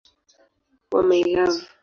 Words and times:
wa 0.93 1.01
"My 1.09 1.21
Love". 1.33 1.59